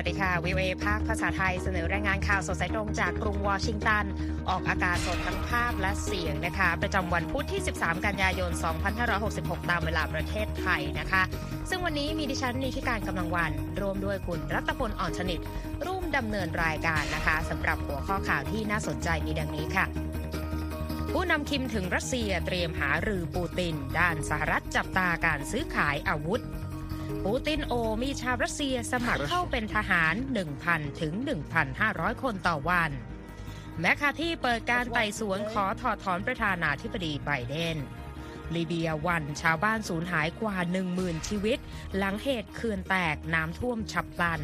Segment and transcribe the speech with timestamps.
[0.00, 4.04] สวัสดีค่ะวิเอภาคภาษาไทยเสนอรายงานข่าวสดสายตรงจากกรุงวอชิงตัน
[4.48, 8.50] ออกอากาศสดทั้งภาพและเสียงนะคะ ประจำวันพุธที่ 13 กันยายน
[9.10, 11.22] 2566 ตามเวลาประเทศไทยนะคะ
[11.70, 15.38] ซึ่งวันนี้มีดิฉันนิธิการกำลังวัน รวมด้วยคุณรัตพลอ่อนชนิด
[15.86, 19.84] ร่วมดำเนินรายการนะคะสำหรับหัวข้อข่าวที่น่าสนใจมีดังนี้ค่ะ
[21.12, 26.42] ผู้นำคิมถึงรัสเซียเตรียมหารือปูติน ด้านสหรัฐจับตาการซื้อขายอาวุธ
[27.26, 30.14] ปูตินโอมีชาวรัสเซียสมัครเข้าเป็นทหาร
[30.56, 31.14] 1,000 ถึง
[31.68, 32.90] 1,500 คนต่อวัน
[33.80, 37.76] แมคคาที่เปิดการไต่สวนขอถอดถอนประธานาธิบดีไบเดน
[38.54, 40.56] ลิเบียวันชาวบ้านสูญหายกว่า
[40.92, 41.58] 10,000 ชีวิต
[41.96, 44.40] หลังเหตุเขื่อนแตกน้ำท่วมฉับพลัน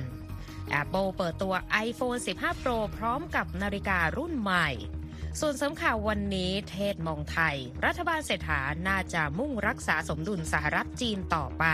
[0.80, 1.54] Apple เปิดตัว
[1.86, 4.68] iPhone 15 Pro พร้อมกับนาฬิการุ่นใหม่
[5.40, 11.66] ส่วนสำข่าววันนี้เทศมองไทย รัฐบาลเศรษฐาน่าจะมุ่งรักษาสมดุลสหรัฐจีนต่อไป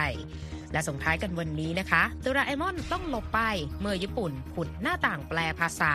[0.72, 3.40] และส่งท้ายกันวันนี้นะคะโดราเอมอนต้องหลบไป
[3.80, 5.92] เมื่อญี่ปุ่นผุดหน้าต่างแปลภาษา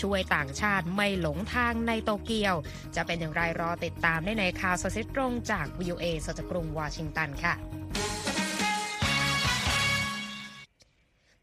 [0.00, 2.54] ช่วยต่างชาติไม่หลงทางในโตเกียว
[2.96, 7.54] จะเป็นอย่างไรรอติดตามได้ในข่าวสดตรงจาก VOA สดจากกรุงวอชิงตันค่ะ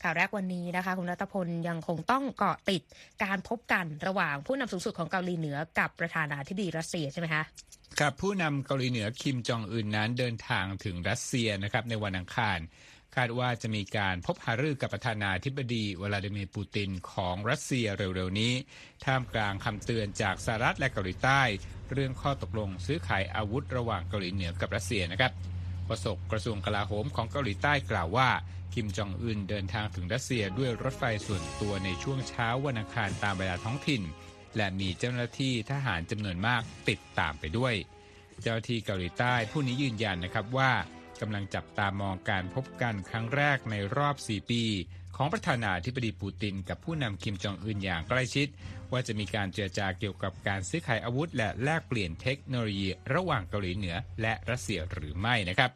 [0.03, 2.81] ข่าวแรกวันนี้นะคะคุณรัตพลยังคงต้องเกาะติด
[3.23, 7.43] การพบกันระหว่างผู้นำสูงสุดของเกาหลีเหนือกับประธานาธิบดีรัสเซียใช่ไหมคะ
[7.97, 12.59] ครับผู้นำเกาหลีเหนือคิมจองอึนนั้นเดินทางถึงรัสเซียนะครับในวันอังคาร
[13.15, 18.53] คาดว่าจะมีการพบหารือกับประธานาธิบดีวลาดิเมียร์ปูตินของรัสเซียเร็วๆนี้
[19.05, 21.41] ท่ามกลางคำเตือนจากสหรัฐและเกาหลีใต้
[21.93, 25.31] เรื่องข้อตกลงซื้อขายอาวุธระหว่างเกาหลีเหนือกับรัสเซียนะครับ
[25.85, 28.29] โฆษกกระทรวงกลาโหมของเกาหลีใต้กล่าวว่า
[28.73, 34.01] คิมจองอึนเดินทางถึงรัสเซียด้วยรถไฟส่วนตัวในช่วงเช้าวันอังคารตามเวลาท้องถิ่น
[34.57, 37.75] และมีเจ้าหน้าที่ทหารจำนวนมากติดตามไปด้วย
[38.41, 40.71] เจ้าที่เกาหลีใต้ผู้นี้ยืนยันนะครับว่า
[41.21, 44.63] กำลังจับตามองการพบกันครั้งแรกในรอบ 4 ปี
[45.15, 48.47] ของประธานาธิบดีปูติน กับผู้นำคิมจองอึนอย่างใกล้ชิด
[48.91, 55.71] ว่าจะมีการเจรจาเกี่ยวกับการซื้อขายอาวุธ และแลกเปลี่ยนเทคโนโลยี ระหว่างเกาหลีเหนือและรัสเซียหรือไม่นะครับ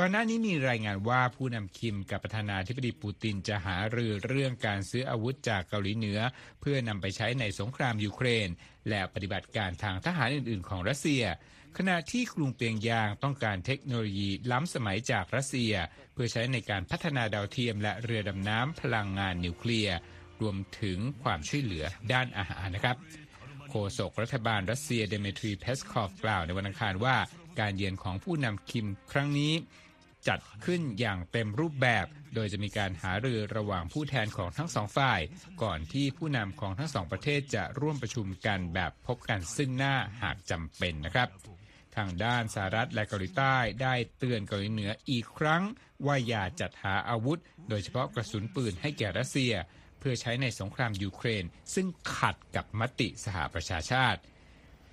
[0.00, 6.20] ก่อนหน้านี้มีรายงานว่าผู้นำคิมกับประธานาธิบดีปูตินจะหารือเรื่องการซื้ออาวุธจากเกาหลีเหนือ
[6.60, 8.48] เพื่อนำไปใช้ในสงครามยูเครน
[8.88, 11.24] และปฏิบัติการทางทหารอื่น ๆ ของรัสเซีย
[11.78, 15.74] ขณะที่กรุงเปียงยางต้องการเทคโนโลยีล้ำสมัยจากรัสเซีย
[16.12, 19.96] เพื่อใช้ในการพัฒนาดาวเทียมและเรือดำน้ำพลังงานนิวเคลียร์
[20.40, 22.96] รวมถึงความช่วยเหลือด้านอาหารนะครับ
[23.70, 27.16] โฆษกรัฐบาลรัสเซียดมิทรีเพสคอฟกล่าวในวันอังคารว่า
[27.60, 29.52] การเยือนของผู้นำคิมครั้งนี้
[30.28, 35.20] จัดขึ้นอย่างเต็มรูปแบบ โดยจะมีการหารือระหว่างผู้แทนของทั้งสองฝ่าย
[35.62, 41.28] ก่อนที่ผู้นำของทั้งสองประเทศจะร่วมประชุมกันแบบพบกันซึ่งหน้าหากจำเป็นนะครับ
[41.96, 45.62] ทางด้านสหรัฐและเกาหลีใต้ได้เตือนเกาหลีเหนืออีกครั้ง
[46.06, 47.38] ว่าอย่าจัดหาอาวุธ
[47.68, 49.52] โดยเฉพาะกระสุนปืนให้แก่รัสเซีย
[49.98, 51.44] เพื่อใช้ในสงครามยูเครน
[51.74, 54.20] ซึ่งขัดกับมติสหประชาชาติ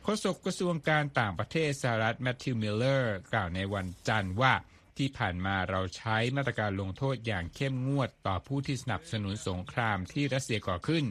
[0.03, 4.53] โฆษกกระทรวงการต่างประเทศสหรัฐแมทธิวมิลเลอร์ กล่าวในวันจันทร์ว่า
[4.97, 11.05] ที่ผ่านมาเราใช้มาตรการลงโทษอย่างเข้มงวดต่อผู้ที่สนับสนุนสงครามที่รัสเซียก่อขึ้น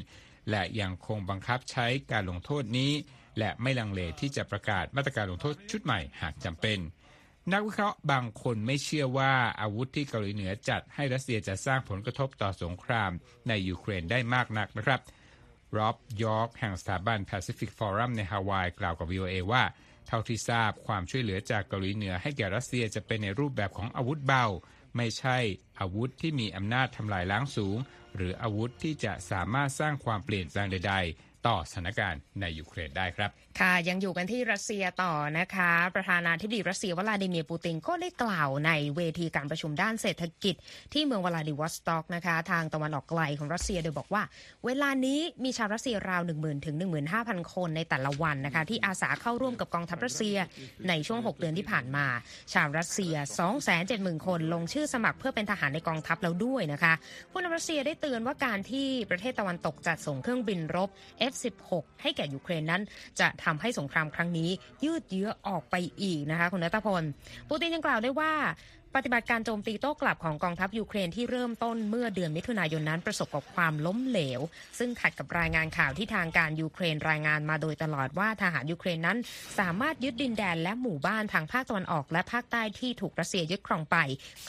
[0.50, 2.92] และยังคงบังคับใช้การลงโทษนี้
[3.38, 6.78] และไม่ลังเลที่จะประกาศมาตรการลงโทษชุดใหม่หากจำเป็น
[7.52, 13.10] นักวิเคราะห์บางคนไม่เชื่อว่าอาวุธที่เกาหลีเหนือจัดให้รัสเซียจะสร้างผลกระทบต่อสงคราม
[13.48, 15.00] ในยูเครนได้มากนักนะครับ
[15.76, 19.62] ร็อบยอร์กแห่งสถาบัน Pacific Forum ในฮาวายกล่าวกับ VOA ว่า
[20.06, 24.46] เท่าที่ทราบความช่วยเหลือจากเกาหลีเหนือให้แก่รัสเซียจะเป็นในรูปแบบของอาวุธเบา
[24.96, 25.38] ไม่ใช่
[25.80, 27.78] อาวุธที่มีอำนาจทำลายล้างสูง
[28.16, 33.30] หรืออาวุธที่จะสามารถสร้างความเปลี่ยนแปลงใดๆ ต่อสถานการณ์ในยูเครนได้ครับ
[33.60, 40.54] ค่ะยังอยู่กันที่รัสเซียต่อนะคะ ประธานาธิบดีรัสเซียวลาดิเมียร์ปูตินก็ได้กล่าวในเวทีการประชุมด้านเศรษฐกิจ
[40.92, 44.22] ที่เมืองวลาดิวอสต็อกนะคะทางตะวันออกไกลของรัสเซียโดยบอกว่า
[44.66, 46.76] เวลานี้มีชาวรัสเซียราว 1 0 0 0 0 ถึง
[47.14, 50.36] 15,000 คนในแต่ละวันนะคะที่อาสาเข้าร่วมกับกองทัพรัสเซีย
[50.88, 52.06] ในช่วง 6 เดือนที่ผ่านมา
[52.52, 53.14] ชาวรัสเซีย
[53.70, 56.92] 270,000 คนลงชื่อสมัครเพื่อเป็นทหารในกองทัพแล้วด้วยนะคะ
[57.30, 60.90] ผู้นำรัสเซียได้เตือนว่าการที่ประเทศตะวันตกจัดส่งเครื่องบินรบ
[61.32, 61.70] F16
[62.02, 62.82] ให้แก่ยูเครนนั้น
[63.20, 64.50] จะทำให้สงครามครั้งนี้
[64.84, 67.02] ยืดเยื้อออกไปอีกนะคะคุณนัตพล
[67.48, 68.32] ปูตินยังกล่าวได้ว่า
[68.96, 74.40] ปฏิบัติการโจมตีโต้กลับของกองทัพยูเครนที่เริ่มต้นเมื่อเดือนมิถุนายนนั้นประสบกับความล้มเหลว
[74.78, 79.18] ซึ่งขัดกับรายงานข่าวที่ทางการยูเครนรายงานมาโดยตลอดว่าทหารยูเครนนั้น
[79.58, 83.96] สามารถยึดดินแดนและหมู่บ้านทางภาคตะวันออกและภาคใต้ที่ถูกรัสเซียยึดครองไป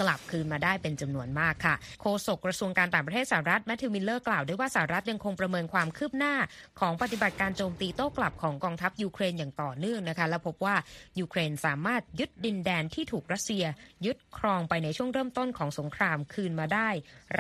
[0.02, 6.34] กลับคืนมาได้เป็นจำนวนมากค่ะ โฆษกกระทรวงการต่างประเทศสหรัฐแมทธิวมิลเลอร์กล่าวด้วยว่าสหรัฐยังคงประเมินความคืบหน้า
[6.80, 10.76] ของปฏิบัติการโจมตีโต้กลับของกองทัพยูเครนอย่างต่อเนื่องนะคะและพบว่า
[11.20, 13.66] ยูเครนสามารถยึดดินแดนที่ถูกรัสเซีย
[14.06, 16.90] ยึดครองไปในช่วงเริ่มต้นของสงครามคืนมาได้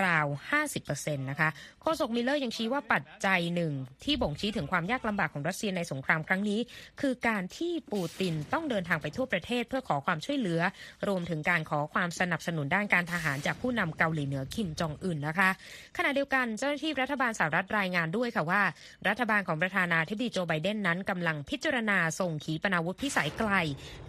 [0.03, 0.25] ราว
[0.73, 1.49] 50%นะคะ
[1.81, 3.73] โฆษกมิลเลอร์ยังชี้ว่าปัจจัยหนึ่ง
[4.03, 6.59] ที่บ่งชี้ถึงความยากลำบากของรัสเซียในสงครามครั้งนี้
[7.01, 10.61] คือการที่ปูตินต้องเดินทางไปทั่วประเทศเพื่อขอความช่วยเหลือ
[11.07, 15.49] รวมถึงการขอความสนับสนุนด้านการทหารจากผู้นำเกาหลีเหนือคิมจองอึนนะคะ
[15.97, 18.61] ขณะเดียวกันเจ้าหน้าที่รัฐบาลสหรัฐรายงานด้วยค่ะว่า
[19.07, 23.51] รัฐบาลของประธานาธิบดีโจไบเดนนั้นกำลังพิจารณาส่งขีปนาวุธพิสัยไกล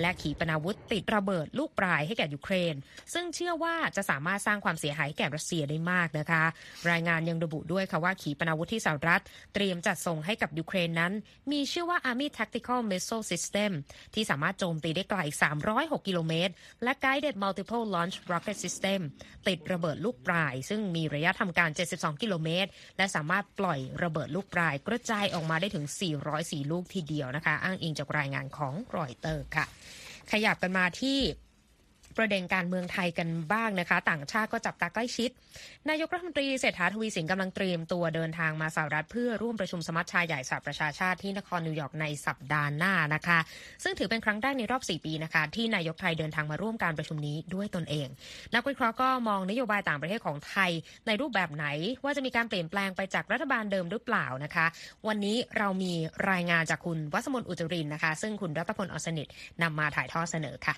[0.01, 2.74] และขีปนาวุธติดระเบิดลูกปลายให้แก่ยูเครน
[3.15, 6.45] ซึ่งเชื่อว่าจะสามารถสร้างความเสียหายแก่รัสเซียได้มากนะคะ
[6.91, 9.23] รายงานยังระบุด้วยค่ะว่าขีปนาวุธที่สหรัฐ
[9.55, 11.13] เตรียมจัดส่งให้กับยูเครนนั้น
[11.53, 13.71] มีชื่อว่า Army Tactical Missile System
[14.15, 15.21] ที่สามารถโจมตีได้ไกล
[15.65, 19.01] 306 กิโลเมตร และ Guided Multiple Launch Rocket System
[19.49, 25.87] ติดระเบิดลูกปราย ซึ่งมีระยะทำการ 72 กิโลเมตร และสามารถปล่อยระเบิดลูกปราย กระจายออกมาได้ถึง
[26.29, 29.65] 404 ลูกทีเดียวนะคะ อ้างอิงจากรายงานของรอยเตอร์ค่ะ
[30.33, 31.19] ขยับกันมาที่
[32.19, 35.31] ประเด็นการเมืองไทยกันบ้างนะคะ ต่างชาติก็จับตาใกล้ชิด
[35.89, 43.39] นายกรัฐมนตรีเศรษฐาทวีสินกำลังเตรียมตัวเดินทางมาสหรัฐเพื่อร่วมประชุมสมัชชาใหญ่สหประชาชาติที่นครนิวยอร์กในสัปดาห์หน้านะคะ
[43.83, 48.09] ซึ่งถือเป็นครั้งแรกในรอบ 4 ปีนะคะ ที่นายกไทยเดินทางมาร่วมการประชุมนี้ด้วยตนเอง
[48.55, 50.71] นักวิเคราะห์ก็มองนโยบายต่างประเทศของไทย
[51.07, 51.67] ในรูปแบบไหน
[52.05, 54.67] ว่าจะมีการเปลี่ยนแปลงไปจากรัฐบาลเดิมหรือเปล่านะคะ
[55.09, 55.93] วันนี้เรามี
[56.31, 59.27] รายงานจากคุณวัสมนอุจรินนะคะ ซึ่งคุณรัตพลอสนิท
[59.63, 60.75] นำมาถ่ายทอดเสนอค่ะ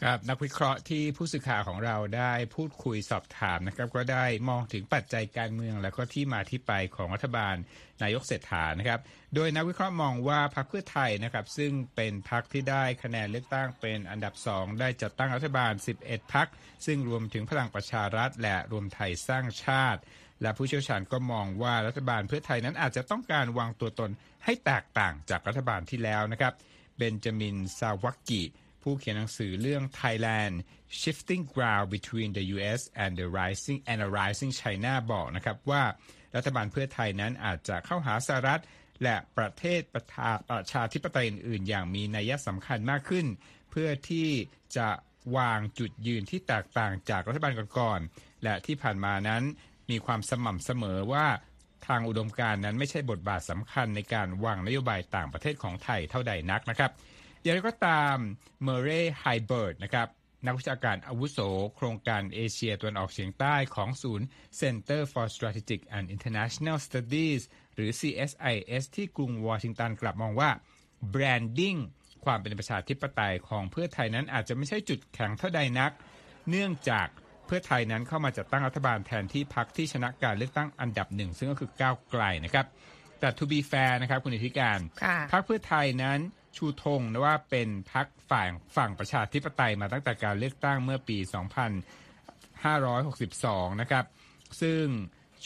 [0.00, 7.54] ครับนักวิเคราะห์ที่ผู้สื่อข่าวของเราได้พูดคุยสอบถามนะครับ ก็ได้มองถึงปัจจัยการเมือง แล้วก็ที่มาที่ไปของรัฐบาล
[8.02, 9.00] นายกเศรษฐานะครับ
[9.34, 15.72] โดยนักวิเคราะห์มองว่าพรรคเพื่อไทยนะครับ ซึ่งเป็นพรรคที่ได้คะแนนเลือกตั้งเป็นอันดับสองได้จัดตั้งรัฐบาล
[16.02, 16.48] 11พรรค
[16.86, 20.00] ซึ่งรวมถึงพลังประชารัฐ และรวมไทยสร้างชาติ
[20.42, 24.10] และผู้เชี่ยวชาญก็มองว่ารัฐบาลเพื่อไทยนั้นอาจจะต้องการวางตัวตน
[24.44, 26.52] ให้แตกต่างจากรัฐบาลที่แล้วนะครับ
[26.98, 28.42] เบนจามินซาวักกิ
[28.82, 30.54] ผู้เขียนหนังสือเรื่อง Thailand
[31.00, 32.80] Shifting Ground Between the U.S.
[33.02, 35.82] and the Rising and the Rising China บอกนะครับว่า
[36.36, 38.62] รัฐบาลเพื่อไทยนั้นอาจจะเข้าหาสหรัฐ
[39.02, 43.26] และประเทศประชาประชาธิปไตยอื่นๆ อย่างมีนัยสำคัญมากขึ้น
[43.70, 44.28] เพื่อที่
[44.76, 44.88] จะ
[45.36, 49.42] วางจุดยืนที่แตกต่างจากรัฐบาลก่อนๆและที่ผ่านมานั้น
[49.90, 51.26] มีความสม่ำเสมอว่า
[51.86, 56.90] ทางอุดมการนั้นไม่ใช่บทบาทสำคัญในการวางนโยบายต่างประเทศของไทยเท่าใดนักนะครับ
[57.42, 58.16] อย่างไรก็ตาม
[58.62, 60.08] เมเรย์ไฮเบิร์ดนะครับ
[60.46, 61.38] นักวิชาการอาวุโส
[61.76, 64.26] โครงการเอเชียตะวันออกเฉียงใต้ของศูนย์
[64.60, 67.42] Center for Strategic and International Studies
[67.74, 70.50] หรือ CSIS ที่กรุงวอชิงตันกลับมองว่า
[71.14, 71.78] branding
[72.24, 75.92] ความเป็นประชาธิปไตยของเพื่อไทยนั้นอาจจะไม่ใช่จุดแข็งเท่าใดนัก
[76.50, 77.08] เนื่องจาก
[77.46, 82.66] เพื่อไทยนั้นเข้ามาจัดตั้งรัฐบาลแทนที่พรรคที่ชนะการเลือกตั้งอันดับหนึ่งซึ่งก็คือก้าวไกลนะครับ
[83.20, 84.78] แต่ to be fair นะครับคุณอิทธิการ
[85.32, 86.20] พรรคเพื่อไทยนั้น
[86.56, 91.18] ชูธงนะว่าเป็นพรรคฝ่ายฝั่งประชาธิปไตยมาตั้งแต่การเลือกตั้งเมื่อปี
[92.54, 94.04] 2562 นะครับ
[94.62, 94.84] ซึ่ง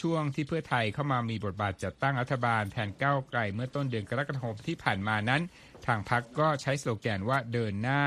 [0.01, 5.41] ช่วงที่เพื่อไทยเข้ามามีบทบาทจัดตั้งรัฐบาลแทนก้าวไกลเมื่อต้นเดือนกรกฎาคมที่ผ่านมานั้น
[5.85, 8.03] ทางพรรคก็ใช้สโลแกนว่าเดินหน้า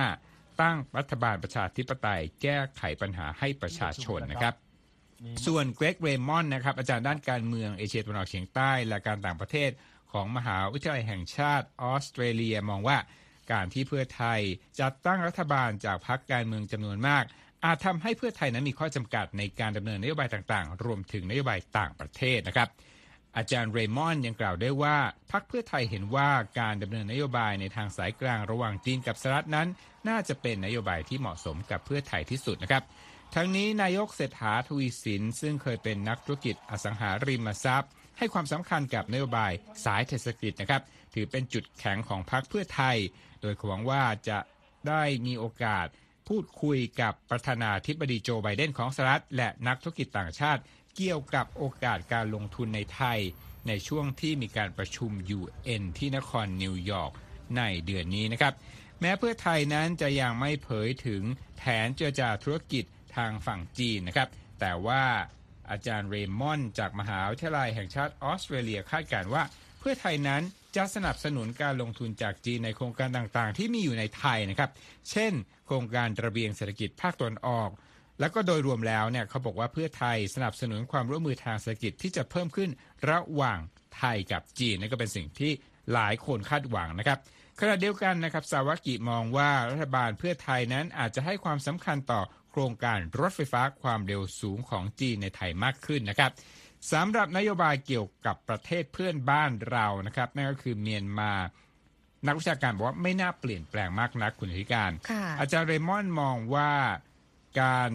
[0.62, 4.54] ตั้งรัฐบาลประชาธิปไตยแก้ไขปัญหาให้ประชาชนนะครับ
[5.46, 9.70] ส่วนเกรกเรมอนนะครับอาจารย์ด้านการเมืองเอเชียตะวันออกเฉียงใต้และการต่างประเทศ
[10.12, 12.98] ของมหาวิทยาลัยแห่งชาติออสเตรเลียมองว่า
[13.52, 14.40] การที่เพื่อไทย
[14.80, 17.24] จัดตั้งรัฐบาลจากพรรคการเมืองจำนวนมาก
[17.64, 22.68] อาจทำให้เพื่อไทยนั้นมีข้อจำกัดในการดำเนินนโยบายต่างๆ รวมถึงนโยบายต่างประเทศนะครับ
[23.36, 24.96] อาจารย์เรมอนยังกล่าวได้ว่า
[25.32, 29.68] พรรคเพื่อไทยเห็นว่าการดำเนินนโยบายในทางสายกลางระหว่างจีนกับสหรัฐนั้น
[30.08, 32.82] น่าจะเป็นนโยบายที่เหมาะสมกับเพื่อไทยที่สุดนะครับ
[33.34, 39.52] ทั้งนี้นายกเศรษฐาทวีสินซึ่งเคยเป็นนักธุรกิจอสังหาริมทรัพย์ ให้ความสำคัญกับนโยบาย
[39.84, 40.82] สายเศรษฐกิจนะครับ
[41.14, 42.96] ถือเป็นจุดแข็งของพรรคเพื่อไทย
[43.40, 44.38] โดยหวังว่าจะ
[44.88, 45.86] ได้มีโอกาส
[46.28, 50.60] พูดคุยกับประธานาธิบดีโจไบเดนของสหรัฐและนักธุรกิจต่างชาติ
[50.96, 53.18] เกี่ยวกับโอกาสการลงทุนในไทย
[53.68, 57.12] ในช่วงที่มีการประชุม UN ที่นครนิวยอร์ก
[57.56, 58.54] ในเดือนนี้นะครับ
[59.00, 61.22] แม้เพื่อไทยนั้นจะยังไม่เผยถึง
[61.56, 62.84] แผนเจรจาธุรกิจ
[63.16, 64.28] ทางฝั่งจีนนะครับ
[64.60, 65.04] แต่ว่า
[65.70, 69.42] อาจารย์เรมอนจากมหาวิทยาลัยแห่งชาติออสเตรเลียคาดการว่า
[69.80, 70.42] เพื่อไทยนั้น
[70.76, 74.70] จะสนับสนุนการลงทุนจากจีนในโครงการต่างๆ ที่มีอยู่ในไทยนะครับ
[75.10, 75.32] เช่น
[75.66, 77.70] โครงการระเบียงเศรษฐกิจภาคตะวันออก
[78.20, 82.70] แล้วก็โดยรวมแล้วเนี่ยเขาบอกว่าเพื่อไทยสนับสนุนความร่วมมือทางเศรษฐกิจที่จะเพิ่มขึ้น
[83.10, 83.58] ระหว่าง
[83.96, 85.52] ไทยกับจีนนั่นก็เป็นสิ่งที่
[85.92, 87.18] หลายคนคาดหวังนะครับ
[87.60, 92.20] ขณะเดียวกันนะครับสาวกิมองว่ารัฐบาลเพื่อไทยนั้นอาจจะให้ความสำคัญต่อ
[92.50, 96.30] โครงการรถไฟฟ้าความเร็วสูงของจีนในไทยมากขึ้นนะครับ
[96.92, 101.32] สำหรับนโยบายเกี่ยวกับประเทศเพื่อนบ้านเรานะครับนั่นก็คือเมียนมา
[102.26, 104.90] นักวิชาการบอกว่าไม่น่าเปลี่ยนแปลงมากนักคุณธิการ
[105.40, 106.72] อาจารย์เรมอนมองว่า
[107.62, 107.90] การ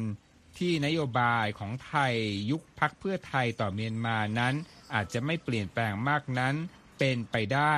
[0.58, 2.14] ที่นโยบายของไทย
[2.52, 4.54] ยุคพักเพื่อไทยต่อเมียนมานั้น
[4.94, 6.56] อาจจะไม่เปลี่ยนแปลงมากนั้น
[7.00, 7.76] เป็นไปได้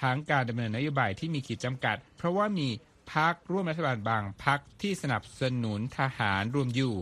[0.00, 2.68] ทั้งการดำเนินนโยบายที่มีขีดจำกัด เพราะว่ามี
[3.14, 6.94] พักร่วมรัฐบาลบางพักที่สนับสนุนทหารรวมอยู่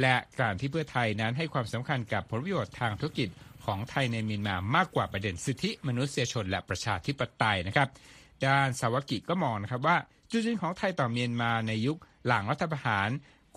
[0.00, 3.28] และการที่เพื่อไทยนั้นให้ความสำคัญกับผลประโยชน์ทางธุรกิจ
[3.64, 7.88] ของไทยในเมียนมามากกว่าประเด็นสิทธิมนุษยชนและประชาธิปไตยนะครับ
[8.46, 9.96] ด้านสาวกิก็มองนะครับว่า
[10.30, 13.08] จุดยืนของไทยต่อเมียนมาในยุคหลังรัฐประหาร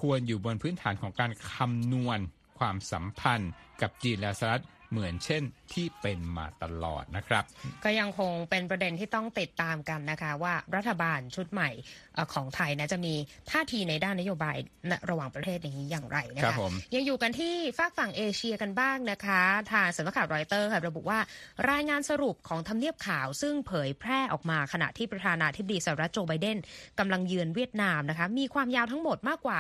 [0.02, 2.20] ควรอยู่บนพื้นฐานของการคำนวณ
[2.60, 5.44] ความสัมพันธ์กับจีนและสหรัฐ เหมือนเช่น
[5.74, 7.44] ที่เป็นมาตลอดนะครับ
[7.84, 11.70] ก็ยังคงเป็นประเด็นที่ต้องติดตามกันนะคะว่ารัฐบาลชุดใหม่
[12.34, 13.14] ของไทยนะจะมี
[13.52, 14.56] ท่าทีในด้านนโยบาย
[15.10, 16.58] ระหว่างประเทศนี้อย่างไรนะคะ
[16.96, 21.20] ยังอยู่กันที่ฝากฝั่งเอเชียกันบ้างนะคะทางสำนักข่าวรอยเตอร์ค่ะระบุว่า
[21.72, 26.58] รายงานสรุปของทำเนียบข่าว ซึ่งเผยแพร่ออกมาขณะที่ประธานาธิบดีสหรัฐโจไบเดน
[27.00, 29.60] กำลังเยือนเวียดนามนะคะมีความยาวทั้งหมดมากกว่า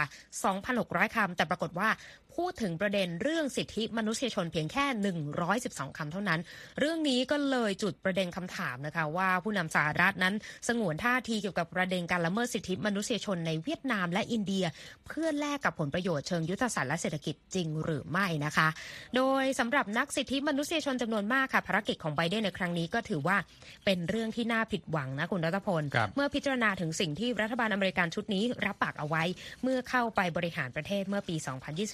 [0.57, 1.89] 2,600คำแต่ปรากฏว่า
[2.35, 4.85] พูดถึงประเด็นเรื่องสิทธิมนุษยชนเพียงแค่
[5.29, 6.39] 112 คำเท่านั้น
[6.79, 10.35] เรื่องนี้ก็เลยจุดประเด็นคำถามนะคะว่าผู้นำสหรัฐนั้น
[10.67, 14.65] สงวนท่าทีเกี่ยวกับประเด็นการละเมิดสิทธิมนุษยชนในเวียดนามและอินเดีย
[15.07, 18.67] เพื่อแลกกับผลประโยชน์เชิงยุทธศาสตร์และเศรษฐกิจจริงหรือไม่นะคะ
[19.15, 23.37] โดยสำหรับนักสิทธิมนุษยชนจำนวนมากค่ะภารกิจของไบเดนในครั้งนี้ก็ถือว่า
[23.85, 25.83] เป็นเรื่องที่น่าผิดหวังนะคุณรัตพล
[26.15, 29.23] เมื่อพิจารณาถึงสิ่งที่รัฐบาลอเมริกันชุดนี้รับปากเอาไว้
[29.63, 31.35] เมื่อเข้าไปบริหารประเทศเมื่อปี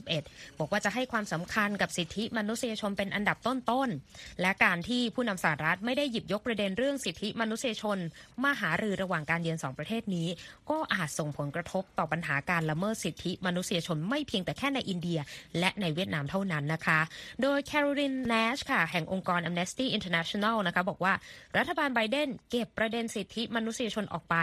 [0.01, 7.97] 2021 บอกว่าจะให้ความสำคัญกับสิทธิมนุษยชนเป็นอันดับต้นๆ และการที่ผู้นำสหรัฐไม่ได้หยิบยกประเด็นเรื่องสิทธิมนุษยชน
[8.43, 10.27] มาหารือระหว่างการเยือนสองประเทศนี้
[10.69, 15.19] ก็อาจส่งผลกระทบต่อปัญหาการละเมิดสิทธิมนุษยชนไม่เพียงแต่แค่ในอินเดีย
[15.59, 16.99] และในเวียดนามเท่านั้นนะคะ
[17.41, 21.13] โดยแคโรลินเนชค่ะแห่งองค์กร Amnesty International นะคะบอกว่า
[21.57, 24.35] รัฐบาลไบเดนเก็บประเด็นสิทธิมนุษยชนออกไป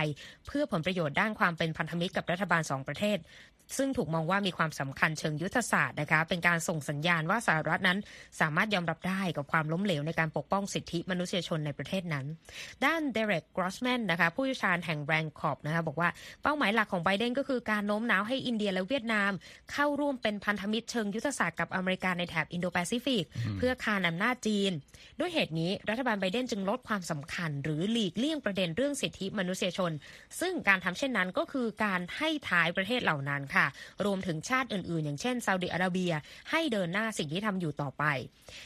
[0.46, 3.18] เพื่อผลประโยชน์ด้านความเป็นพันธมิตรกับรัฐบาลสองประเทศ
[3.76, 7.98] ซึ่งถูกมองว่ามีความสำคัญเชิงยุทธศาสตร์นะคะเป็นการส่งสัญญาณว่าสหรัฐนั้น
[8.40, 12.26] สามารถยอมรับได้กับความล้มเหลวในการปกป้องสิทธิมนุษยชนในประเทศนั้น
[12.84, 16.08] ด้านเดเร็กกรอสแมนนะคะผู้เชี่ยวชาญแห่ง RAND Corp นะคะบอกว่า
[16.42, 19.32] เป้าหมายหลักของไบเดนก็คือการโน้มน้าวให้อินเดียและเวียดนาม
[19.72, 23.24] เข้าร่วมเป็นพันธมิตรเชิงยุทธศาสตร์กับอเมริกาในแถบอินโดแปซิฟิก
[23.58, 24.72] เพื่อคานอำนาจจีน
[25.18, 29.92] ด้วยเหตุนี้รัฐบาลไบเดนจึงลดความสำคัญ หรือหลีกเลี่ยงประเด็นเรื่องสิทธิมนุษยชน
[30.40, 33.66] ซึ่งการทำเช่นนั้นก็คือการให้ท้ายประเทศเหล่านั้นค่ะ
[34.04, 36.12] รวมถึงชาติอื่นๆ อย่างเช่นซาอุดิอาระเบีย
[36.50, 38.04] ให้เดินหน้าสิ่งที่ทำอยู่ต่อไป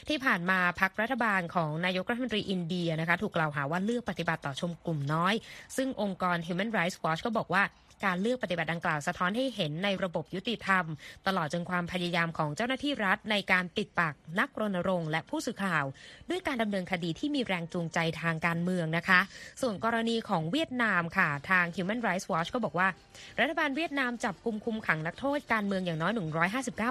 [0.09, 5.33] ที่ผ่านมาพักรัฐบาลของนายกรัฐมนตรีอินเดียนะคะถูกกล่าวหาว่าเลือกปฏิบัติต่อชมกลุ่มน้อย
[5.77, 7.63] ซึ่งองค์กร Human Rights Watch ก็บอกว่า
[8.05, 10.85] การเลือกปฏิบัติดังกล่าวสะท้อนให้เห็นในระบบยุติธรรม
[11.27, 15.85] ตลอดจนความพยายามของเจ้าหน้าที่รัฐในการปิดปากนักรณรงค์และผู้สื่อข่าว
[16.29, 19.19] ด้วยการดำเนินคดีที่มีแรงจูงใจทางการเมืองนะคะ
[19.61, 22.87] ส่วนกรณีของเวียดนามค่ะทาง Human Rights Watch ก็บอกว่า
[23.39, 26.13] รัฐบาลเวียดนามจับกุมคุมขังนักโทษการเมืองอย่างน้อย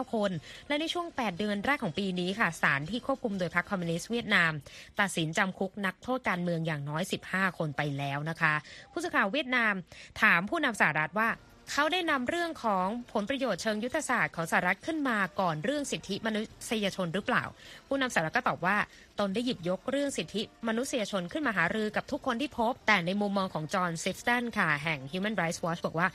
[0.06, 0.30] 159 คน
[0.68, 4.52] และในช่วง 8 เดือนแรกของปีนี้ค่ะศาลที่ควบคุมโดยพรรคคอมมิวนิสต์เวียดนาม
[5.00, 8.54] ตัดสินจำคุกนักโทษการเมืองอย่างน้อย 15 คนไปแล้วนะคะ
[8.92, 9.74] ผู้สื่อข่าวเวียดนาม
[10.22, 11.30] ถามผู้นำสหรัฐว่า
[11.72, 16.40] เขาได้นำเรื่องของผลประโยชน์เชิงยุทธศาสตร์ของสหรัฐขึ้นมาก่อนเรื่องสิทธิมนุ
[16.70, 17.44] ษยชนหรือเปล่า
[17.86, 18.76] ผู้นำสหรัฐก็ตอบว่า
[19.18, 26.08] ตนได้หยิบยกเรื่องสิทธิมนุษยชนขึ้นมาหารือกับทุกคนที่พบ แต่ในมุมมองของจอห์นซิฟสตันค่ะแห่ง Human Rights Watch บอกว่า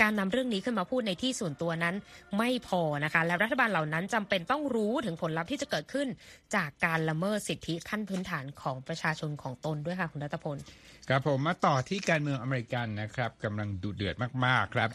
[0.00, 1.94] การนำเรื่องนี้ขึ้นมาพูดในที่ส่วนตัวนั้น
[2.38, 6.08] ไม่พอนะคะ และรัฐบาลเหล่านั้นจำเป็นต้องรู้ถึงผลลัพธ์ที่จะเกิดขึ้น
[6.54, 10.58] จากการละเมิดสิทธิขั้นพื้นฐานของประชาชนของตนด้วยค่ะคุณรัตพล
[11.08, 14.88] ครับผมมาต่อที่การเมืองอเมริกันนะครับกำลังดุเดือดมากๆครับ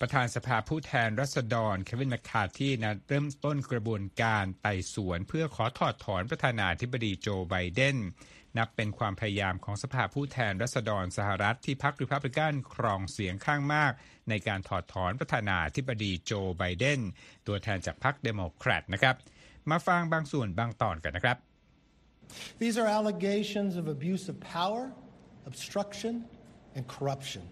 [0.00, 7.96] ประธานสภาผู้แทนรัษฎรเควินมคคาที่นะเริ่มต้นกระบวนการไต่สวน เพื่อขอถอดถอนประธานาธิบดีโจไบเดน
[8.58, 13.92] นับเป็นความพยายามของสภาผู้แทนราษฎรสหรัฐที่พรรคริพับลิกันครองเสียงข้างมาก
[14.28, 17.00] ในการถอดถอนประธานาธิบดีโจไบเดน
[17.46, 19.16] ตัวแทนจากพรรคเดโมแครตนะครับ
[19.70, 21.36] มาฟังบางส่วนบางตอนกันนะครับ
[22.62, 24.84] These are allegations of abuse of power,
[25.50, 26.14] obstruction,
[26.76, 27.42] and corruption.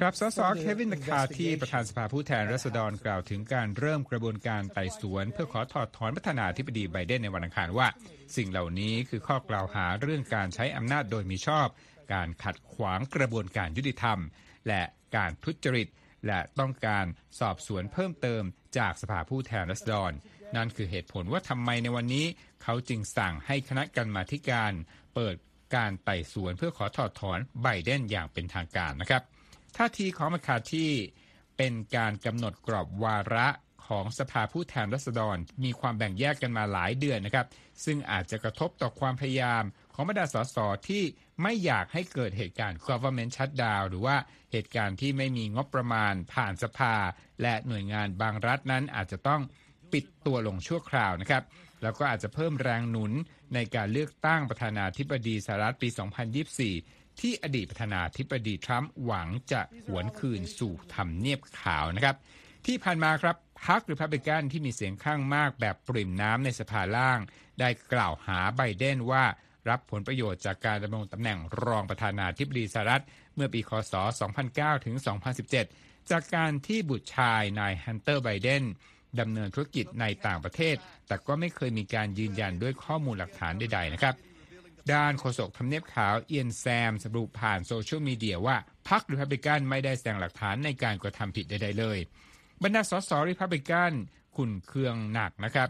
[0.00, 7.88] ครับสสเควินแมคคาที่ประธานสภาผู้แทนราษฎรกล่าวถึงการเริ่มกระบวนการไต่สวน เพื่อขอถอดถอนประธานาธิบดีไบเดนในวันอังคารว่า
[8.36, 11.68] สิ่งเหล่านี้คือข้อกล่าวหาเรื่องการใช้อำนาจโดยมีชอบ
[12.14, 14.18] การขัดขวางกระบวนการยุติธรรม
[14.68, 14.82] และ
[15.16, 15.88] การทุจริต
[16.26, 17.06] และต้องการ
[17.40, 18.42] สอบสวนเพิ่มเติม
[18.78, 20.12] จากสภาผู้แทนรัษฎร
[20.56, 22.26] นั่นคือเหตุผลว่าทำไมในวันนี้
[22.62, 24.72] เขาจึงสั่งให้คณะกรรมาการ
[25.14, 25.36] เปิด
[25.74, 29.22] การไต่สวนเพื่อขอถอดถอนไบเดนอย่างเป็นทางการนะครับ
[29.76, 30.90] ท่าทีของมคาที่
[31.56, 33.48] เป็นการกำหนดกรอบวาระ
[33.86, 37.46] ของสภาผู้แทนรัษฎร มีความแบ่งแยกกันมาหลายเดือนนะครับ
[37.84, 39.64] ซึ่งอาจจะกระทบต่อความพยายาม
[39.94, 40.56] ของบรรดาสส
[40.88, 41.02] ที่
[41.42, 44.16] ไม่อยากให้เกิดเหตุการณ์ government shutdown หรือว่า
[44.52, 46.94] เหตุการณ์ที่ไม่มีงบประมาณผ่านสภา
[47.42, 49.42] และหน่วยงานบางรัฐนั้นอาจจะต้อง
[49.92, 51.42] ปิดตัวลงชั่วคราวนะครับ
[51.82, 53.12] แล้วก็อาจจะเพิ่มแรงหนุน
[53.54, 55.88] ในการเลือกตั้งประธานาธิบดีสหรัฐปี
[56.54, 62.16] 2024 ที่อดีตประธานาธิบดีทรัมป์หวังจะหวนคืนสู่ทำเนียบขาวนะครับ
[62.66, 63.36] ที่ผ่านมาครับ
[63.66, 67.18] พรรคริพับลิกันที่มีเสียงข้างมากแบบปริ่มน้ำในสภาล่าง
[67.60, 69.24] ได้กล่าวหาไบเดนว่า
[69.70, 73.02] รับผลประโยชน์จากการดำรงตำแหน่งรองประธานาธิบดีสหรัฐ
[73.34, 73.94] เมื่อปีคศ
[74.38, 74.96] 2009 ถึง
[75.52, 78.62] 2017 จากการที่บุตรชายนายฮันเตอร์ไบเดน
[79.20, 80.76] ดำเนินธุรกิจในต่างประเทศ
[81.06, 84.14] แต่ก็ไม่เคยมีการยืนยันด้วยข้อมูลหลักฐานใดๆนะครับ
[84.92, 88.56] ด้านโฆษกทำเนียบขาวเอียนแซมสรุปผ่านโซเชียลมีเดียว่า
[88.88, 91.98] พรรคริพับลิกันไม่ได้แสดงหลักฐานในการกระทำผิดใดๆเลย
[92.62, 93.92] บรรดาสสริพับลิกัน
[94.36, 95.68] ขุ่นเคืองหนักนะครับ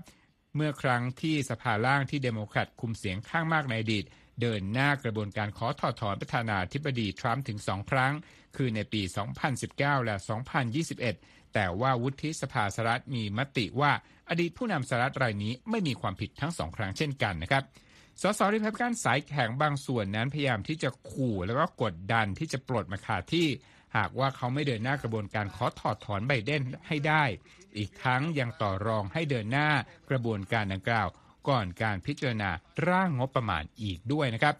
[0.56, 4.04] เมื่อครั้งที่สภาล่างที่เดโมแครตคุมเสียงข้างมากในอดีต
[4.40, 8.12] เดินหน้ากระบวนการขอถอดถอนประธานาธิบดีทรัมป์ถึงสองครั้ง
[8.56, 9.02] คือในปี
[9.54, 10.16] 2019 และ
[10.82, 13.92] 2021 แต่ว่าวุฒิสภาสหรัฐมีมติว่า
[14.28, 17.62] อดีตผู้นำสหรัฐรายนี้ไม่มีความผิดทั้งสองครั้งเช่นกันนะครับ
[18.22, 23.46] สสริพับลิกันสายแข็งบางส่วนนั้นพยายามที่จะขู่แล้วก็กดดันที่จะปลดมาขาที่
[23.96, 27.24] หากว่าเขาไม่เดินหน้ากระบวนการขอถอดถอนไบเดนให้ได้
[27.76, 29.68] อีกทั้งยังต่อรองให้เดินหน้า
[30.10, 31.08] กระบวนการดังกล่าว
[31.48, 32.50] ก่อนการพิจารณา
[32.88, 34.54] ร่างงบประมาณอีกด้วยนะครับ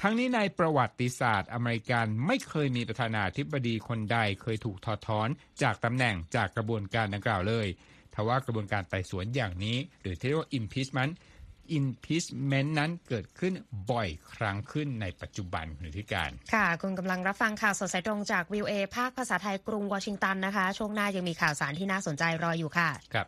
[0.00, 5.28] ทั้งนี้ในประวัติศาสตร์อเมริกันไม่เคยมีประธานาธิบดีคนใดเคยถูกถอดถอน
[5.62, 7.66] จากตำแหน่งจากกระบวนการดังกล่าวเลย
[8.14, 11.12] ทว่ากระบวนการไต่สวนอย่างนี้ หรือที่เรียกว่า impeachment
[11.78, 13.52] impeachment นั้นเกิดขึ้น
[13.90, 23.26] บ่อยครั้งขึ้นในปัจจุบันคุณธิการ ค่ะ คุณกำลังรับฟังข่าวสดสายตรงจากวิวเอภาคภาษาไทยกรุงวอชิงตันนะคะ ช่วงหน้ายังมีข่าวสารที่น่าสนใจรออยู่ค่ะ ครับ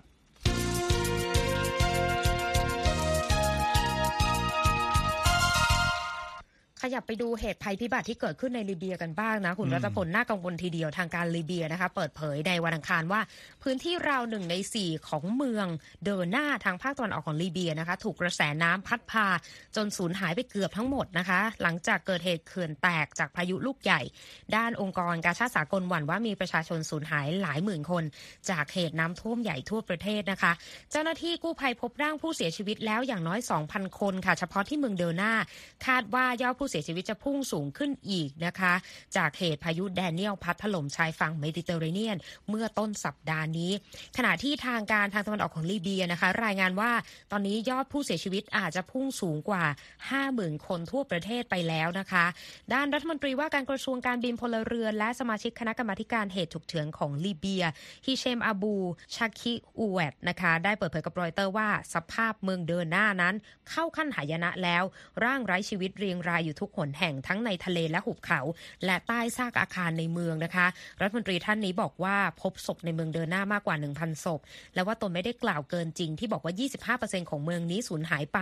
[6.95, 13.21] ยับไปดูเหตุภัยพิบัติที่เกิดขึ้นในลิเบียกันบ้างนะ คุณรัตพลน่ากังวลทีเดียวทางการลิเบียนะคะ เปิดเผยในวันอังคารว่า
[13.63, 15.67] พื้นที่ราวหนึ่งในสี่ของเมือง
[16.07, 19.27] เดินหน้าทางภาคตะวันออกของลิเบียนะคะ ถูกกระแสน้ำพัดพา
[19.77, 24.01] จนสูญหายไปเกือบทั้งหมดนะคะ หลังจากเกิดเหตุเขื่อนแตกจากพายุลูกใหญ่
[24.57, 28.05] ด้านองค์กรกาชาติสากลหวั่นว่ามีประชาชนสูญหายหลายหมื่นคน
[28.51, 30.53] จากเหตุน้ำท่วมใหญ่ทั่วประเทศนะคะ
[30.91, 35.33] เจ้าหน้าที่กู้ภัยพบร่างผู้เสียชีวิตแล้วอย่างน้อย 2,000 คนค่ะ เฉพาะที่เมืองเดอร์นา
[35.87, 38.75] คาดว่ายอดผู้เสียียชีวิตจะพุ่งสูงขึ้นอีกนะคะ
[39.17, 42.17] จากเหตุพายุแดเนียลพัดถล่มชายฝั่งเมดิเตอร์เรเนียน
[42.49, 43.73] เมื่อต้นสัปดาห์นี้
[44.17, 46.93] ขณะที่ทางการทางตะวันออกของลิเบียนะคะ รายงานว่า
[47.33, 49.65] ตอนนี้ยอดผู้เสียชีวิตอาจจะพุ่งสูงกว่า
[50.15, 52.25] 50,000 คนทั่วประเทศไปแล้วนะคะ
[52.73, 57.65] ด้านรัฐมนตรีว่าการกระทรวงการบินพลเรือน และสมาชิกคณะกรรมการเหตุฉุกเฉินของลิเบีย
[58.07, 58.75] ฮิเชมอาบู
[59.15, 63.35] ชาคิอูเวตนะคะได้เปิดเผยกับรอยเตอร์ว่าสภาพเมืองเดอร์นานั้น
[63.71, 64.85] เข้าขั้นหายนะแล้ว
[65.25, 68.41] ร่างไร้ชีวิตเรียงรายอยู่ทุกหนแห่งทั้งในทะเลและหุบเขา
[68.85, 70.67] และใต้ซากอาคารในเมืองนะคะ
[71.01, 74.41] รัฐมนตรีท่านนี้บอกว่าพบศพในเมืองเดินหน้ามากกว่า 1,000 ศพ
[74.75, 78.39] และว่าตนไม่ได้กล่าวเกินจริงที่บอกว่า 25%ของเมืองนี้สูญหายไป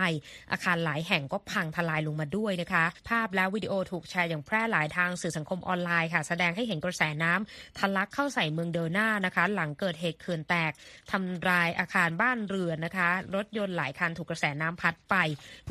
[0.51, 10.71] อาคารหลายแห่งก็พังทลายลงมาด้วยนะคะ ภาพและวิดีโอถูกแชร์อย่างแพร่หลายทางสื่อสังคมออนไลน์ค่ะ แสดงให้เห็นกระแสน้ำทะลักเข้าใส่เมืองเดินหน้านะคะ หลังเกิดเหตุเขื่อนแตก
[11.11, 15.15] ทำลายอาคารบ้านเรือนนะคะ รถยนต์หลายคันถูกกระแสน้ำพัดไป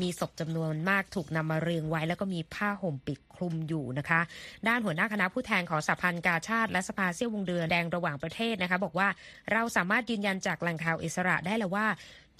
[0.01, 4.21] มีศพจำนวนมากถูกนำมาเรียงไว้แล้วก็มีีผ้าห่มปิดคลุมอยู่นะคะ
[4.67, 9.07] ด้านหัวหน้าคณะผู้แทนของสหพันธ์กาชาติ และสภาเซี่ยววงเดือนแดงระหว่างประเทศนะคะบอกว่า
[9.51, 11.87] เราสามารถยืนยันจากแหล่งข่าวอิสระได้แล้วว่า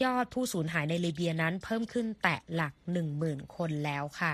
[0.03, 2.73] ยอดผู้สูญหายในลิเบียนั้นเพิ่มขึ้นแตะหลัก
[3.13, 4.33] 10,000 คนแล้วค่ะ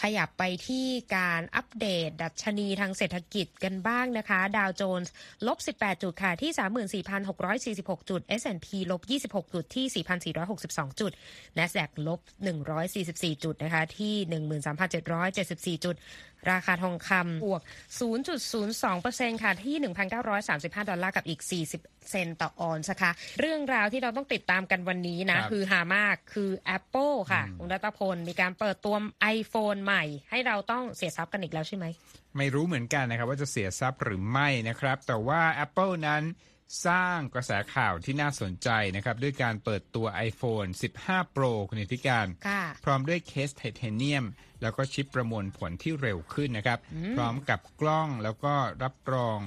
[0.00, 5.12] ขยับไปที่การอัปเดตดัชนีทางเศรษฐกิจกันบ้างนะคะ ดาวโจนส์
[5.46, 10.04] ลบ 18 จุดค่ะ ที่ 34,646 จุด S&P ลบ 26 จุด ที่
[10.44, 11.12] 4,462 จุด
[11.58, 12.20] NASDAQ ลบ
[12.82, 14.14] 144 จุดนะคะ ที่
[15.80, 15.96] 13,774 จุด
[16.52, 17.62] ราคาทองคำบวก
[18.52, 19.76] 0.02%ค่ะ ที่
[20.32, 21.40] 1,935 ดอลลาร์กับอีก
[21.74, 28.96] 40เซนต์ต่อออนซ์นะคะเรื่องราวที่เราต้องติดตามกันวันนี้นะครับฮือฮามากคือ Apple ค่ะ คุณรัตพล มีการเปิดตัว
[29.38, 31.86] iPhone ใหม่ ให้เราต้องเสียทรัพย์กันอีกแล้วใช่ไหม
[32.36, 36.24] ไม่รู้เหมือนกันนะครับ ว่าจะเสียทรัพย์หรือไม่นะครับ แต่ว่า Apple นั้น
[36.86, 40.68] สร้างกระแสข่าวที่น่าสนใจนะครับ ด้วยการเปิดตัว iPhone
[41.02, 44.24] 15 Pro คุณนิติการค่ะพร้อมด้วยเคสไทเทเนียม
[44.62, 46.78] แล้วก็ชิปประมวลผลที่เร็วขึ้นนะครับ
[47.16, 49.38] พร้อมกับกล้องแล้วก็รับรอง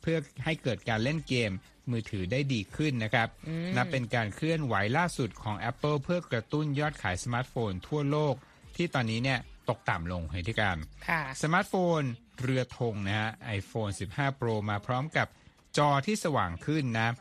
[0.00, 1.52] เพื่อให้เกิดการเล่นเกม
[1.90, 3.28] มือถือได้ดีขึ้นนะครับ
[3.76, 8.34] นับเป็นการเคลื่อนไหวล่าสุดของ Apple เพื่อกระตุ้นยอดขายสมาร์ทโฟนทั่วโลก
[8.76, 9.38] ที่ตอนนี้เนี่ย
[9.70, 10.78] ตกต่ำลงให้ที่การ
[11.08, 12.02] ค่ะสมาร์ทโฟน
[12.40, 15.28] เรือธงนะฮะ iPhone 15 Pro มาพร้อมกับ
[15.76, 17.14] จอที่สว่างขึ้นนะ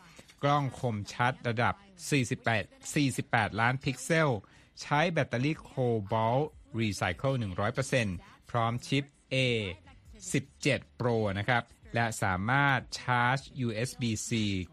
[0.43, 1.75] กล้องคมชัดระดับ
[2.49, 4.29] 48 48 ล้านพิกเซล
[4.81, 5.71] ใช้แบตเตอรี่โค
[6.11, 7.35] บอลต์ Recycle
[7.91, 9.35] 100%พร้อมชิป A
[10.21, 11.63] 17 Pro นะครับ
[11.95, 14.31] และสามารถชาร์จ USB-C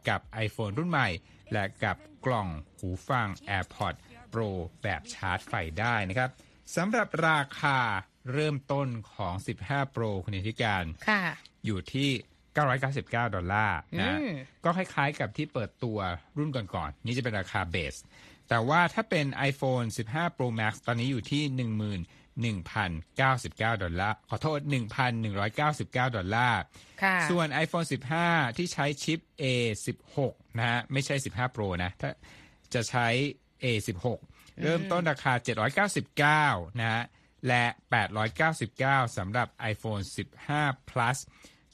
[0.09, 1.09] กับ iPhone รุ่นใหม่
[1.53, 4.01] และกับกล่องหูฟัง AirPods
[4.33, 4.51] Pro
[4.83, 6.31] แบบชาร์จไฟได้นะครับ
[6.75, 7.79] สำหรับราคา
[8.33, 11.23] เริ่มต้นของ 15 Pro คุณนิติการค่ะ
[11.65, 12.11] อยู่ที่
[12.73, 14.31] 999 ดอลลาร์นะอืม
[14.65, 15.99] ก็คล้ายๆกับที่เปิดตัว
[16.39, 17.97] รุ่นก่อนๆ นี่จะเป็นราคาเบส
[18.49, 21.43] แต่ว่าถ้าเป็น iPhone 15 Pro Max ตอนนี้อยู่ที่
[22.53, 24.59] 11,099 ดอลลาร์ ขอโทษ
[25.39, 26.61] 1,199 ดอลลาร์
[27.03, 27.87] ค่ะส่วน iPhone
[28.23, 30.17] 15 ที่ใช้ชิป A16
[30.57, 32.11] นะฮะ ไม่ใช่ 15 Pro นะ ถ้า
[32.75, 33.07] จะใช้
[33.65, 34.07] A16
[34.63, 35.33] เริ่มต้นราคา
[36.67, 37.05] 799 นะฮะ
[37.49, 37.65] และ
[38.41, 40.03] 899 สำหรับ iPhone
[40.47, 41.19] 15 Plus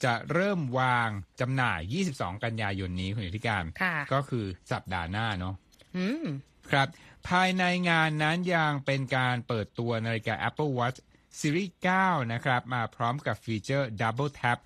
[0.03, 5.55] จะเริ่มวางจำหน่าย 22 กันยายนนี้คุณธิการค่ะก็คือสัปดาห์หน้าเนาะ
[5.97, 6.25] อืม
[6.71, 6.87] ครับ
[7.29, 10.99] ภายในงานนั้นยังเป็นการเปิดตัวนาฬิกา Apple Watch
[11.39, 14.57] Series 9 นะครับ มาพร้อมกับฟีเจอร์ Double Tap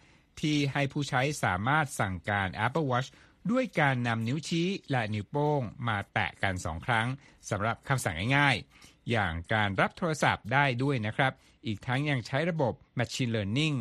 [0.41, 3.09] ที่ให้ผู้ใช้สามารถสั่งการ Apple Watch
[3.51, 7.07] ด้วยการนำนิ้วชี้และนิ้วโป้งมาแตะกันสองครั้ง
[7.49, 11.33] สำหรับคำสั่งง่ายๆ อย่างการรับโทรศัพท์ได้ด้วยนะครับ
[11.65, 13.75] อีกทั้งยังใช้ระบบ Machine Learning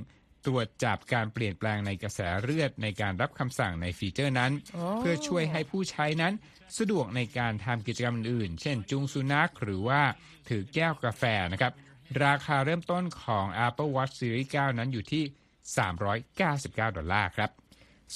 [0.47, 6.35] ตรวจจับการเปลี่ยนแปลงในกระแสเลือดในการรับคำสั่งในฟีเจอร์นั้นโอ้เพื่อช่วยให้ผู้ใช้นั้น
[6.79, 10.03] สะดวกในการทำกิจกรรมอื่นๆเช่นจูงสุนัขหรือว่า
[10.49, 11.73] ถือแก้วกาแฟนะครับ
[12.25, 15.25] ราคาเริ่มต้นของ Apple Watch Series 9 นั้นอยู่ที่
[15.87, 17.51] 399 ดอลลาร์ครับ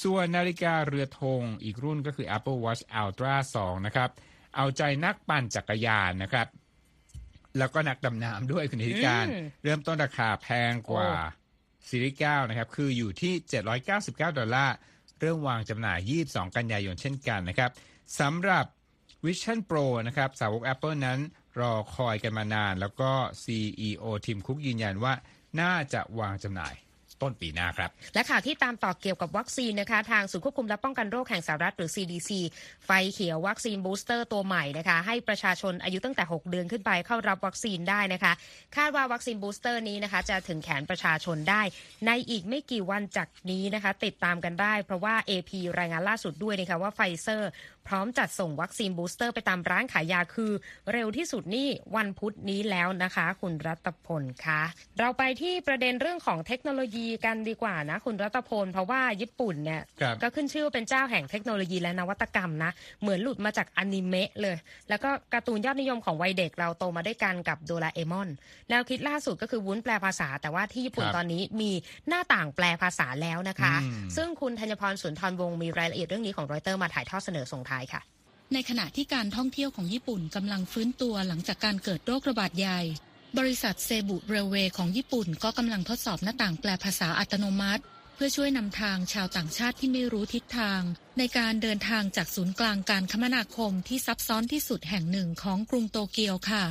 [0.02, 4.10] ส่วนนาฬิกาเรือธงอีกรุ่นก็คือ Apple Watch Ultra 2 นะครับ
[4.56, 6.46] เอาใจนักปั่นจักรยานนะครับ
[7.58, 13.32] แล้วก็นักดำน้ำด้วยคุณธิการอืมเริ่มต้นราคาแพงกว่าโอ้ซีรีส์9นะครับ คืออยู่ที่
[13.86, 14.74] 799 ดอลลาร์
[15.20, 17.70] เริ่มวางจำหน่าย 22 กันยายนเช่นกันนะครับ
[18.20, 18.64] สำหรับ
[19.24, 21.18] Vision Pro นะครับ สาวก Apple นั้น
[21.60, 23.10] รอคอยกันมานาน แล้วก็
[23.44, 25.14] CEO ทิมคุกยืนยันว่า
[25.60, 26.74] น่าจะวางจำหน่าย
[27.22, 32.30] ต้นปีหน้าครับ และข่าวที่ตามต่อเกี่ยวกับวัคซีนนะคะ ทางศูนย์ควบคุมและป้องกันโรคแห่งสหรัฐหรือ CDC
[32.86, 38.32] ไฟเขียววัคซีนบูสเตอร์ตัวใหม่นะคะ ให้ประชาชนอายุตั้งแต่ 6 เดือนขึ้นไปเข้ารับวัคซีนได้นะคะ
[38.76, 41.62] คาดว่าวัคซีนบูสเตอร์นี้นะคะ จะถึงแขนประชาชนได้
[42.06, 47.50] ในอีกไม่กี่วันจากนี้นะคะ ติดตามกันได้ เพราะว่า AP รายงานล่าสุดด้วยนะคะว่าไฟเซอร์
[47.88, 50.52] พร้อมจัดส่งวัคซีนบูสเตอร์ไปตามร้านขายยาคือ
[50.92, 54.62] เร็วที่สุดนี่วันพุธนี้แล้วนะคะ คุณรัตพลคะ
[54.98, 62.70] เราไปที่ประเด็นเรื่องของเทคโนโลยีกันดีกว่านะ คุณรัตพล เพราะว่าญี่ปุ่นเนี่ยครับก็ขึ้นชื่อว่าเป็นเจ้าแห่งเทคโนโลยีและนวัตกรรมนะ
[63.02, 64.56] เหมือนหลุดมาจากอนิเมะเลย
[64.88, 68.28] แล้วก็การ์ตูนยอดนิยมของวัยเด็กเราโตมาด้วยกันกับโดราเอมอน
[68.70, 71.70] แนวคิดล่าสุดก็คือวุ้นแปลภาษา แต่ว่าที่ญี่ปุ่นครับตอนนี้มี
[72.08, 78.00] หน้าต่างแปลภาษาแล้วนะคะอืมซึ่งคุณธัญพรสุนทรวงศ์มีรายละเอียดเรื่องนี้ของรอยเตอร์มาถ่ายทอดเสนอส่งท้ายค่ะ
[78.54, 82.80] ในขณะที่การท่องเที่ยวของญี่ปุ่นกำลังฟื้นตัวหลังจากการเกิดโรคระบาดใหญ่
[83.38, 87.82] บริษัทเซบุเรเวของญี่ปุ่นก็กำลังทดสอบหน้าต่างแปลภาษาอัตโนมัติ
[88.14, 90.82] เพื่อช่วยนำทางชาวต่างชาติที่ไม่รู้ทิศทาง
[91.18, 96.64] ในการเดินทางจากศูนย์กลางการคมนาคมที่ซับซ้อนที่สุดแห่งหนึ่งของกรุงโตเกียวค่ะ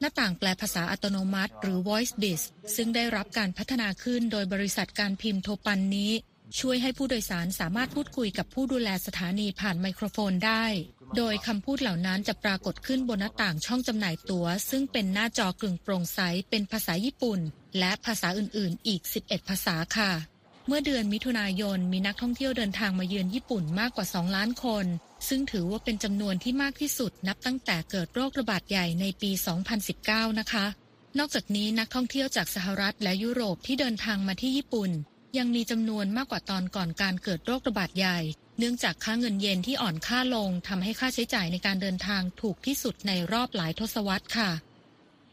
[0.00, 2.42] หน้าต่างแปลภาษาอัตโนมัติ หรือ Voice b i z
[2.76, 6.12] ซึ่งได้รับการพัฒนาขึ้นโดยบริษัทการพิมพ์โทปันนี้
[6.58, 10.64] ช่วยให้ผู้โดยสารสามารถพูดคุยกับผู้ดูแลสถานีผ่านไมโครโฟนได้
[11.16, 17.40] โดยคำพูดเหล่านั้นจะปรากฏขึ้นบนหน้าต่างช่องจำหน่ายตั๋ว ซึ่งเป็นหน้าจอกึ่งโปร่งใสเป็นภาษาญี่ปุ่น
[17.78, 20.12] และภาษาอื่นๆ อีก 11 ภาษาค่ะ
[20.66, 24.86] เมื่อเดือนมิถุนายนมีนักท่องเที่ยวเดินทางมาเยือนญี่ปุ่นมากกว่า 2 ล้านคน
[25.28, 29.30] ซึ่งถือว่าเป็นจำนวนที่มากที่สุดนับตั้งแต่เกิดโรคระบาดใหญ่ในปี
[29.84, 30.66] 2019 นะคะ
[31.18, 34.90] นอกจากนี้นักท่องเที่ยวจากสหรัฐและยุโรปที่เดินทางมาที่ญี่ปุ่น
[35.38, 38.18] ยังมีจำนวนมากกว่าตอนก่อนการเกิดโรคระบาดใหญ่
[38.58, 44.50] เนื่องจากค่าเงินเยนที่อ่อนค่าลงทำให้ค่าใช้จ่ายในการเดินทางถูกที่สุดในรอบหลายทศวรรษค่ะ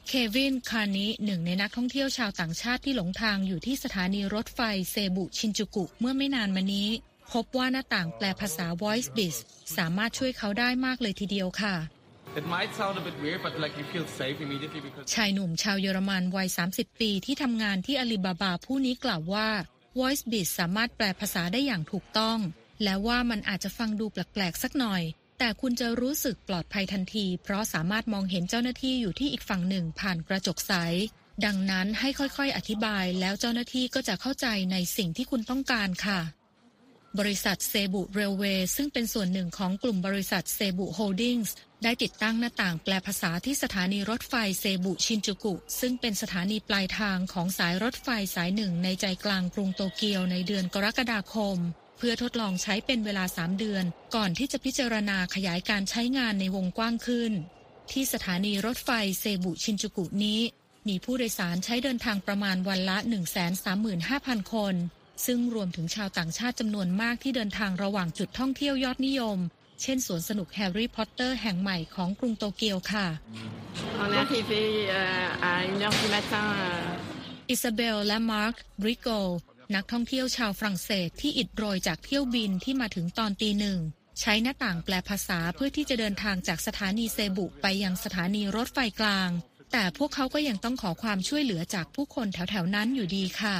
[0.08, 4.60] เควิน คานิหนึ่งในนักท่องเที่ยวชาวต่างชาติที่หลงทางอยู่ที่สถานีรถไฟ
[4.92, 6.90] เซบุชินจูกุเมื่อไม่นานมานี้
[7.34, 9.36] พบว่าหน้าต่างแปลภาษา Voice b i z
[9.78, 11.76] สามารถช่วยเขาได้มากเลยทีเดียวค่ะ
[12.40, 17.02] It might sound a bit weird, but like you feel safe immediately because ชายหนุ่มชาวเยอรมันวัย 30
[17.02, 19.50] ปีที่ทำงานที่อาลีบาบาผู้นี้กล่าวว่า
[20.00, 22.40] Voice b i z สามารถแปลภาษาได้อย่างถูกต้อง
[22.84, 25.04] และว่ามันอาจจะฟังดูแปลกๆสักหน่อย
[25.40, 30.74] แต่คุณจะรู้สึกปลอดภัยทันที เพราะสามารถมองเห็นเจ้าหน้าที่อยู่ที่อีกฝั่งหนึ่งผ่านกระจกใส
[31.46, 36.20] ดังนั้นให้ค่อยๆ อธิบายแล้วเจ้าหน้าที่ก็จะเข้าใจในสิ่งที่คุณต้องการค่ะ
[37.20, 51.58] บริษัทเซบุเรลเวย์ซึ่งเป็นส่วนหนึ่งของกลุ่มบริษัทเซบุโฮลดิ้งส์ ได้ติดตั้งหน้าต่างแปลภาษาที่สถานีรถไฟเซบุชินจูกุ ซึ่งเป็นสถานีปลายทางของสายรถไฟสายหนึ่งในใจกลางกรุงโตเกียวในเดือนกรกฎาคม
[51.98, 53.84] เพื่อทดลองใช้เป็นเวลา 3 เดือน
[54.16, 57.32] ก่อนที่จะพิจารณาขยายการใช้งานในวงกว้างขึ้น
[57.92, 60.40] ที่สถานีรถไฟเซบุชินจูกุนี้
[60.88, 62.98] มีผู้โดยสารใช้เดินทางประมาณวันละ
[63.76, 64.76] 135,000 คน
[65.26, 69.40] ซึ่งรวมถึงชาวต่างชาติจำนวนมากที่เดินทางระหว่างจุดท่องเที่ยวยอดนิยม
[69.82, 73.08] เช่นสวนสนุกแฮร์รี่พอตเตอร์แห่งใหม่ของกรุงโตเกียวค่ะ
[74.04, 74.64] On est arrivé
[75.00, 76.46] euh, à 1h du matin.
[76.62, 79.10] euh, อิซาเบลและมาร์คบริโก
[79.76, 83.80] นักท่องเที่ยวชาวฝรั่งเศสที่อิดโรยจากเที่ยวบินที่มาถึงตอนตีหนึ่ง
[84.20, 89.30] ใช้หน้าต่างแปลภาษาเพื่อที่จะเดินทางจากสถานีเซบุไปยังสถานีรถไฟกลาง
[89.72, 93.58] แต่พวกเขาก็ยังต้องขอความช่วยเหลือจากผู้คนแถวๆนั้นอยู่ดีค่ะ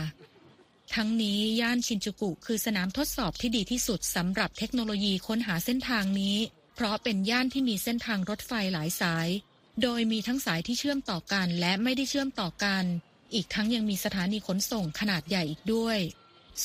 [0.96, 6.38] ทั้งนี้ย่านชินจูกุคือสนามทดสอบที่ดีที่สุดสำหรับเทคโนโลยีค้นหาเส้นทางนี้
[6.76, 9.28] เพราะเป็นย่านที่มีเส้นทางรถไฟหลายสาย
[9.82, 12.84] โดยมีทั้งสายที่เชื่อมต่อกันและไม่ได้เชื่อมต่อกัน
[13.34, 16.00] อีกทั้งยังมีสถานีขนส่งขนาดใหญ่อีกด้วย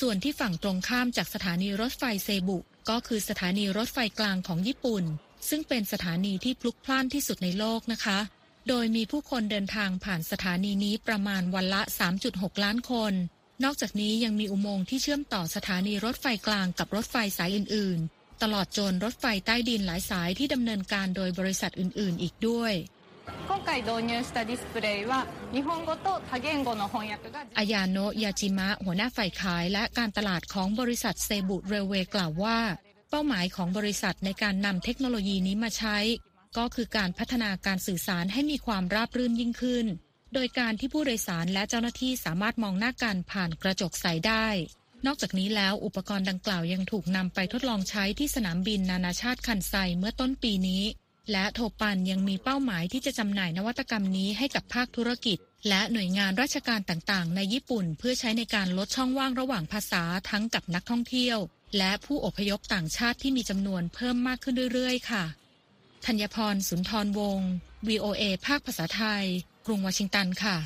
[0.00, 2.58] ส่วนที่ฝั่งตรงข้ามจากสถานีรถไฟเซบุ
[2.88, 5.04] ก็คือสถานีรถไฟกลางของญี่ปุ่น
[5.48, 8.18] ซึ่งเป็นสถานีที่พลุกพล่านที่สุดในโลกนะคะ
[8.68, 11.82] โดยมีผู้คนเดินทางผ่านสถานีนี้ประมาณวันละ
[12.22, 13.12] 3.6 ล้านคน
[13.64, 22.72] นอกจากนี้ยังมีอุโมงค์ที่เชื่อมต่อสถานีรถไฟกลางกับรถไฟสายอื่น ๆ ตลอดจนรถไฟใต้ดินหลายสายที่ดำเนินการโดยบริษัทอื่น ๆ อีกด้วย
[27.58, 32.58] อายาโนยาจิมะหัวหน้าฝ่ายขายและการตลาดของบริษัทเซบุเรเวกล่าวว่า
[33.10, 35.98] เป้าหมายของบริษัทในการนำเทคโนโลยีนี้มาใช้
[36.58, 39.86] ก็คือการพัฒนาการสื่อสารให้มีความราบรื่นยิ่งขึ้น
[40.34, 44.46] โดยการที่ผู้โดยสารและเจ้าหน้าที่สามารถมองหน้ากันผ่านกระจกใสได้
[45.06, 50.84] นอกจากนี้แล้วอุปกรณ์ดังกล่าวยังถูกนำไปทดลองใช้ที่สนามบินนานาชาติคันไซเมื่อต้นปีนี้
[51.30, 61.38] และโทปันยังมีเป้าหมายที่จะจำหน่ายนวัตกรรมนี้ให้กับภาคธุรกิจ และหน่วยงานราชการต่างๆ ในญี่ปุ่น เพื่อใช้ในการลดช่องว่างระหว่างภาษาทั้งกับนักท่องเที่ยว
[61.78, 65.24] และผู้อพยพต่างชาติที่มีจำนวนเพิ่มมากขึ้นเรื่อยๆ ค่ะ
[66.06, 67.50] ธัญพรสุนทรวงศ์
[67.88, 69.26] VOA ภาคภาษาไทย
[69.66, 70.56] กรุงวอชิงตันค่ะ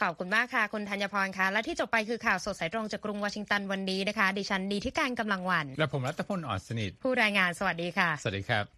[0.00, 8.77] ขอบคุณมากค่ะ คุณธัญพรค่ะ และที่จบไปคือข่าวสดสายตรงจากกรุงวอชิงตันวันนี้นะคะ ดิฉันดีที่การกำลังวัน และผมรัตพลอ่อนสนิท ผู้รายงานสวัสดีค่ะ สวัสดีครับ